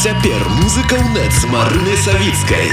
цяпер 0.00 0.40
музыка 0.56 0.96
ў 0.96 1.12
нет 1.12 1.28
з 1.28 1.44
марынай 1.52 1.96
савіцкай. 2.00 2.72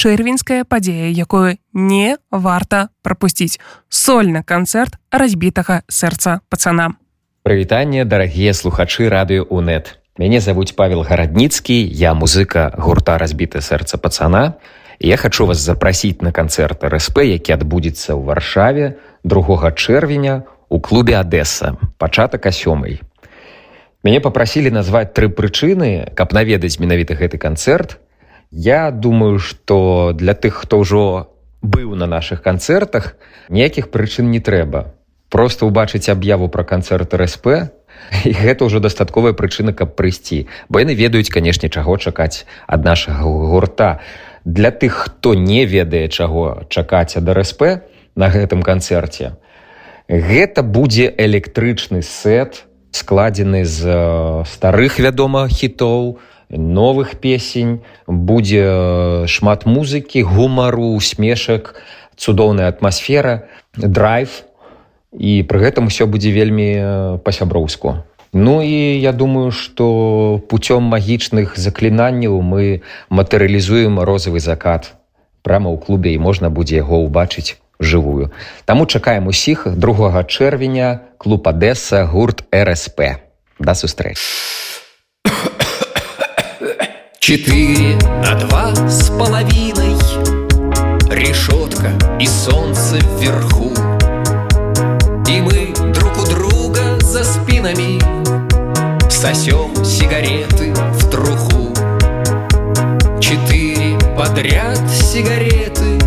чэрвеньская 0.00 0.64
падзея 0.64 1.12
якую 1.12 1.60
не 1.76 2.16
варта 2.32 2.88
прапусціць. 3.04 3.60
Сольны 3.92 4.40
канцэрт 4.48 4.96
разбітага 5.12 5.84
сэрца 5.92 6.40
пацана. 6.48 6.96
Прывітанне 7.44 8.08
дарагія 8.08 8.56
слухачы 8.56 9.12
радыё 9.12 9.44
унет 9.44 10.00
мяне 10.16 10.40
завуць 10.40 10.72
павел 10.72 11.04
гарадніцкі 11.04 11.76
я 11.76 12.16
музыка 12.16 12.72
гурта 12.80 13.20
разбіта 13.20 13.60
сэрца 13.60 14.00
пацана 14.00 14.56
я 15.00 15.16
хочу 15.16 15.46
вас 15.46 15.58
запрасіць 15.58 16.20
на 16.20 16.32
канцэрт 16.32 16.84
рсп 16.84 17.24
які 17.24 17.56
адбудзецца 17.56 18.14
ў 18.14 18.22
варшаве 18.24 18.86
другога 19.24 19.72
чэрвеня 19.72 20.44
у 20.68 20.80
клубе 20.80 21.16
адэса 21.16 21.74
пачатак 21.98 22.46
а 22.46 22.52
сёмай 22.52 23.00
мяне 24.04 24.20
попрасілі 24.20 24.70
назваць 24.70 25.10
тры 25.16 25.32
прычыны 25.32 26.12
каб 26.14 26.36
наведаць 26.36 26.78
менавіта 26.78 27.16
гэты 27.16 27.38
канцэрт 27.38 27.98
Я 28.50 28.90
думаю, 28.90 29.38
што 29.38 30.10
для 30.12 30.34
тых, 30.34 30.66
хто 30.66 30.82
ўжо 30.82 31.30
быў 31.62 31.94
на 31.94 32.06
нашых 32.10 32.42
канцэртах, 32.42 33.14
ніякіх 33.48 33.94
прычын 33.94 34.26
не 34.26 34.42
трэба. 34.42 34.90
Проста 35.30 35.70
ўбачыць 35.70 36.10
аб'яву 36.10 36.50
пра 36.50 36.66
канцэрт 36.66 37.14
РСП 37.14 37.70
і 38.26 38.32
гэта 38.34 38.66
ўжо 38.66 38.82
дастатковая 38.82 39.38
прычына, 39.38 39.70
каб 39.70 39.94
прыйсці. 39.94 40.50
Бо 40.66 40.82
яны 40.82 40.98
ведаюць, 40.98 41.30
канешне, 41.30 41.70
чаго 41.70 41.94
чакаць 41.94 42.42
ад 42.66 42.82
нашага 42.82 43.22
гурта. 43.22 44.02
Для 44.44 44.70
тых, 44.70 44.92
хто 44.92 45.34
не 45.34 45.64
ведае, 45.66 46.08
чаго 46.08 46.64
чакаць 46.68 47.16
ад 47.16 47.28
РСП 47.28 47.84
на 48.16 48.28
гэтым 48.30 48.62
канцэрце. 48.62 49.36
Гэта 50.08 50.62
будзе 50.62 51.12
электрычны 51.16 52.02
сет, 52.02 52.64
складзены 52.90 53.64
з 53.64 53.86
старых 54.48 54.98
вядома 54.98 55.46
хітоў, 55.48 56.18
новых 56.50 57.16
песень 57.20 57.82
будзе 58.06 58.64
э, 58.66 59.26
шмат 59.26 59.66
музыкі 59.66 60.22
гумару 60.22 60.98
смешак 60.98 61.76
цудоўная 62.16 62.68
атмасфера 62.68 63.46
драйв 63.76 64.42
і 65.14 65.42
пры 65.46 65.58
гэтым 65.62 65.86
усё 65.86 66.10
будзе 66.10 66.34
вельмі 66.34 66.70
э, 66.74 67.18
па-сяброўску 67.22 68.02
ну 68.33 68.61
і 68.61 68.99
я 68.99 69.11
думаю 69.11 69.51
что 69.51 70.41
путём 70.49 70.83
магічных 70.91 71.57
заклінанняў 71.57 72.41
мы 72.41 72.81
матэрыялізуем 73.09 73.99
розавы 73.99 74.39
закат 74.39 74.93
прямо 75.41 75.71
ў 75.71 75.77
клубе 75.79 76.11
і 76.13 76.19
можна 76.19 76.49
будзе 76.49 76.81
яго 76.81 76.99
ўбачыць 77.05 77.55
жывую 77.79 78.31
таму 78.65 78.85
чакаем 78.85 79.27
усіх 79.27 79.67
другога 79.77 80.23
чэрвеня 80.23 81.01
клуб 81.17 81.47
адэса 81.47 82.05
гурт 82.05 82.43
рсп 82.51 83.23
да 83.59 83.75
сустрэч 83.75 84.19
Четыре 87.25 87.95
на 88.21 88.35
два 88.35 88.75
с 88.87 89.09
половиной 89.09 89.97
Решетка 91.09 91.89
и 92.19 92.27
солнце 92.27 92.97
вверху 93.17 93.73
И 95.27 95.41
мы 95.41 95.73
друг 95.91 96.19
у 96.19 96.25
друга 96.29 96.99
за 96.99 97.23
спинами 97.23 98.18
Сосем 99.20 99.84
сигареты 99.84 100.72
в 100.72 101.10
труху. 101.10 101.74
Четыре 103.20 103.98
подряд 104.16 104.80
сигареты 104.90 105.98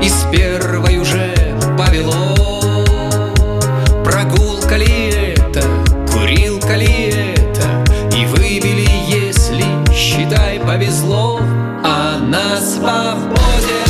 И 0.00 0.08
с 0.08 0.24
первой 0.30 0.98
уже 0.98 1.34
повело. 1.76 2.36
Прогулка 4.04 4.76
ли 4.76 5.34
это, 5.34 5.64
курилка 6.12 6.76
ли 6.76 7.34
это 7.34 7.84
И 8.16 8.24
выбили 8.26 8.86
считай, 9.92 10.60
повезло, 10.60 11.40
а 11.82 12.18
на 12.18 12.60
свободе 12.60 13.85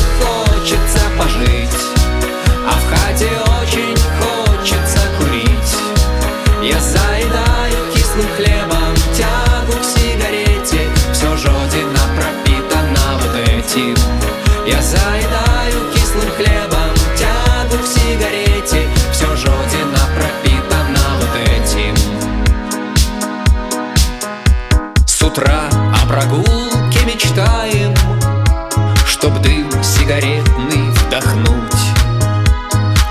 вдохнуть. 31.16 31.72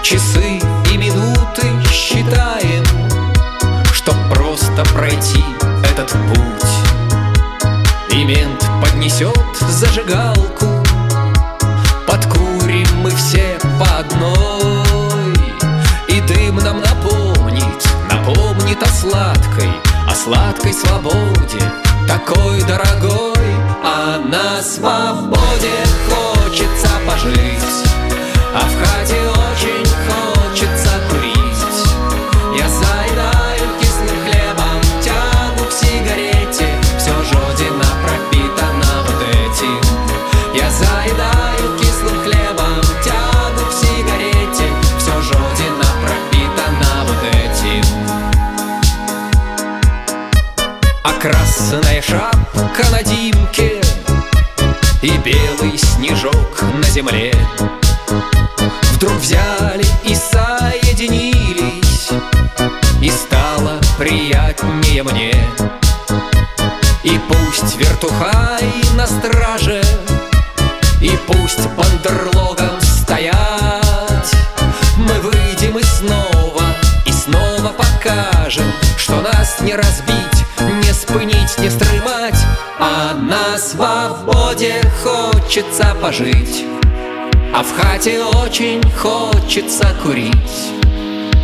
Часы 0.03 0.59
и 0.91 0.97
минуты 0.97 1.67
считаем, 1.91 2.83
Чтоб 3.91 4.15
просто 4.29 4.83
пройти 4.93 5.43
этот 5.83 6.11
путь. 6.11 6.69
И 8.11 8.23
мент 8.23 8.63
поднесет 8.81 9.57
зажигалку, 9.69 10.83
Подкурим 12.07 12.87
мы 13.01 13.09
все 13.11 13.57
по 13.79 13.99
одной, 13.99 15.33
И 16.07 16.21
дым 16.21 16.57
нам 16.57 16.81
напомнит, 16.81 17.87
напомнит 18.11 18.81
о 18.83 18.87
сладкой, 18.87 19.71
О 20.07 20.15
сладкой 20.15 20.73
свободе, 20.73 21.61
такой 22.07 22.61
дорогой, 22.63 23.55
а 23.83 24.19
на 24.19 24.61
свободе 24.61 25.84
красная 51.55 52.01
шапка 52.01 52.85
на 52.91 53.01
димке 53.03 53.81
И 55.01 55.11
белый 55.23 55.77
снежок 55.77 56.61
на 56.73 56.83
земле. 56.83 57.33
Вдруг 58.93 59.13
взяли 59.13 59.85
и 60.03 60.15
соединились 60.15 62.09
И 63.01 63.09
стало 63.09 63.79
приятнее 63.97 65.03
мне. 65.03 65.33
И 67.03 67.19
пусть 67.29 67.77
вертухай 67.77 68.69
на 68.95 69.07
страже 69.07 69.81
И 71.01 71.11
пусть 71.27 71.67
бандерлогом 71.69 72.81
стоять 72.81 74.31
Мы 74.97 75.19
выйдем 75.21 75.77
и 75.77 75.83
снова, 75.83 76.63
и 77.05 77.11
снова 77.11 77.73
покажем 77.77 78.65
Что 78.97 79.21
нас 79.21 79.61
не 79.61 79.75
разбить 79.75 80.14
стрымать, 81.85 82.39
а 82.79 83.13
на 83.13 83.57
свободе 83.57 84.81
хочется 85.03 85.95
пожить, 86.01 86.65
а 87.53 87.63
в 87.63 87.71
хате 87.75 88.21
очень 88.43 88.81
хочется 88.91 89.87
курить. 90.03 90.71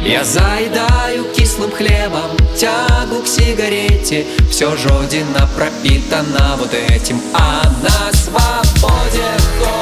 Я 0.04 0.24
заедаю 0.24 1.26
кислым 1.36 1.72
хлебом, 1.72 2.36
тягу 2.58 3.22
к 3.24 3.28
сигарете, 3.28 4.26
все 4.50 4.76
жодина 4.76 5.48
пропитана 5.56 6.58
вот 6.58 6.74
этим, 6.74 7.22
а 7.34 7.62
на 7.84 8.18
свободе 8.18 9.24
хочется 9.60 9.81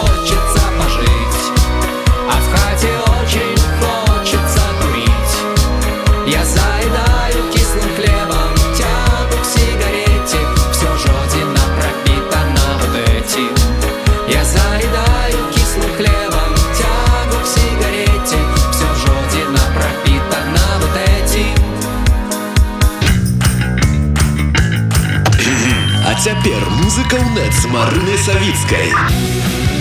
музыка 26.99 27.15
ў 27.15 27.31
нет 27.31 27.53
з 27.55 27.67
марынай 27.71 28.17
савіцкай. 28.19 29.78